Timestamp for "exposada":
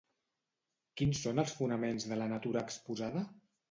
2.69-3.29